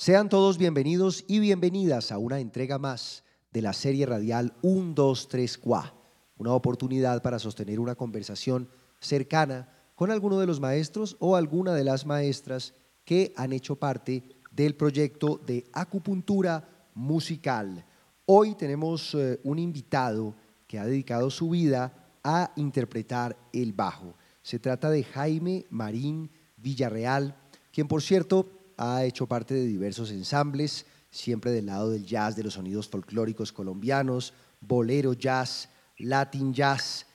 [0.00, 5.28] Sean todos bienvenidos y bienvenidas a una entrega más de la serie radial 1, 2,
[5.28, 5.94] 3, Qua,
[6.38, 11.84] una oportunidad para sostener una conversación cercana con alguno de los maestros o alguna de
[11.84, 12.72] las maestras
[13.04, 17.84] que han hecho parte del proyecto de acupuntura musical.
[18.24, 20.34] Hoy tenemos eh, un invitado
[20.66, 24.14] que ha dedicado su vida a interpretar el bajo.
[24.40, 27.36] Se trata de Jaime Marín Villarreal,
[27.70, 32.44] quien por cierto ha hecho parte de diversos ensambles, siempre del lado del jazz, de
[32.44, 37.06] los sonidos folclóricos colombianos, bolero jazz, latin jazz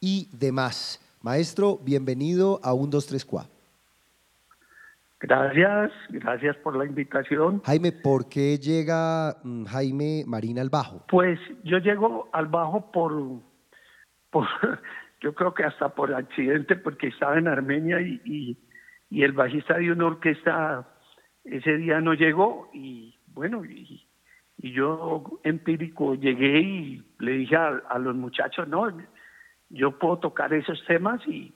[0.00, 1.04] y demás.
[1.20, 3.46] Maestro, bienvenido a Un, Dos, Tres, Cuá.
[5.18, 7.62] Gracias, gracias por la invitación.
[7.64, 11.04] Jaime, ¿por qué llega mm, Jaime Marín al bajo?
[11.08, 13.40] Pues yo llego al bajo por,
[14.30, 14.46] por
[15.20, 18.56] yo creo que hasta por accidente, porque estaba en Armenia y,
[19.10, 20.86] y, el bajista de una orquesta
[21.50, 24.04] ese día no llegó y bueno, y,
[24.60, 28.88] yo empírico llegué y le dije a, a los muchachos, no,
[29.70, 31.54] yo puedo tocar esos temas y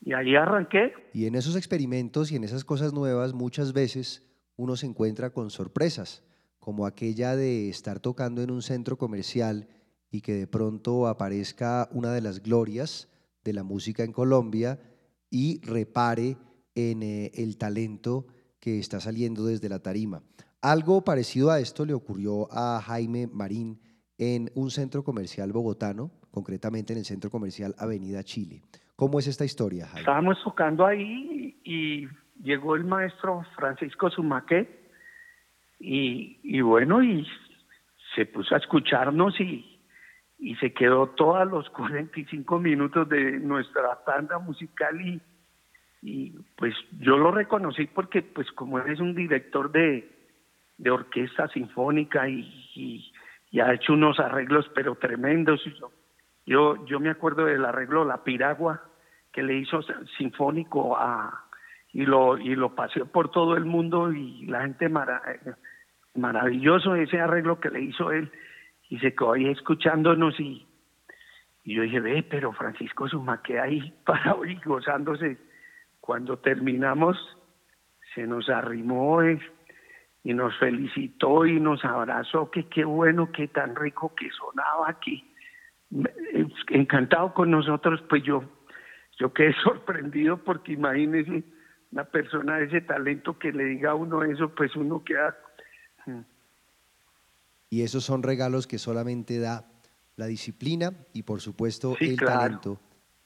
[0.00, 0.92] y ahí arranqué.
[1.12, 5.50] Y en esos experimentos y en esas cosas nuevas muchas veces uno se encuentra con
[5.50, 6.24] sorpresas,
[6.58, 9.68] como aquella de estar tocando en un centro comercial
[10.10, 13.08] y que de pronto aparezca una de las glorias
[13.44, 14.80] de la música en Colombia
[15.30, 16.36] y repare
[16.74, 18.26] en eh, el talento
[18.60, 20.22] que está saliendo desde la tarima.
[20.62, 23.80] Algo parecido a esto le ocurrió a Jaime Marín
[24.18, 28.62] en un centro comercial bogotano, concretamente en el centro comercial Avenida Chile.
[28.94, 30.00] ¿Cómo es esta historia, Jaime?
[30.00, 32.06] Estábamos tocando ahí y
[32.42, 34.78] llegó el maestro Francisco Sumaque
[35.78, 37.26] y, bueno, y
[38.14, 39.80] se puso a escucharnos y,
[40.38, 45.22] y se quedó todos los 45 minutos de nuestra tanda musical y,
[46.02, 50.10] y pues yo lo reconocí porque pues como él es un director de,
[50.78, 53.12] de orquesta sinfónica y,
[53.60, 55.60] ha hecho unos arreglos pero tremendos.
[56.46, 58.82] Yo, yo me acuerdo del arreglo La Piragua,
[59.32, 59.80] que le hizo
[60.16, 61.44] sinfónico a,
[61.92, 64.88] y lo y lo paseó por todo el mundo y la gente
[66.14, 68.30] maravilloso ese arreglo que le hizo él
[68.88, 70.66] y se quedó ahí escuchándonos y,
[71.64, 75.38] y yo dije ve pero Francisco Sumaque ahí para hoy gozándose
[76.10, 77.16] cuando terminamos
[78.16, 79.38] se nos arrimó eh,
[80.24, 85.24] y nos felicitó y nos abrazó que qué bueno que tan rico que sonaba aquí.
[86.70, 88.42] Encantado con nosotros pues yo
[89.20, 91.44] yo quedé sorprendido porque imagínese
[91.92, 95.38] una persona de ese talento que le diga a uno eso, pues uno queda...
[96.06, 96.22] Mm.
[97.70, 99.64] Y esos son regalos que solamente da
[100.16, 102.80] la disciplina y por supuesto el talento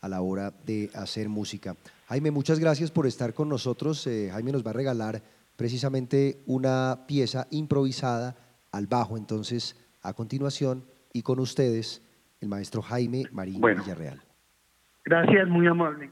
[0.04, 1.76] a la hora de hacer música.
[2.08, 4.06] Jaime, muchas gracias por estar con nosotros.
[4.06, 5.22] Eh, Jaime nos va a regalar
[5.56, 8.36] precisamente una pieza improvisada
[8.70, 9.16] al bajo.
[9.16, 10.84] Entonces, a continuación,
[11.14, 12.02] y con ustedes,
[12.42, 14.20] el maestro Jaime Marín Villarreal.
[15.06, 16.10] Gracias, muy amable.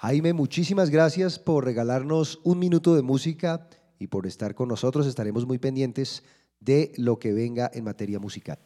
[0.00, 3.66] Jaime, muchísimas gracias por regalarnos un minuto de música
[3.98, 5.08] y por estar con nosotros.
[5.08, 6.22] Estaremos muy pendientes
[6.60, 8.58] de lo que venga en materia musical.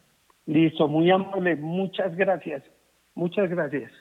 [0.45, 1.55] Listo, muy amable.
[1.55, 2.61] Muchas gracias.
[3.15, 3.91] Muchas gracias.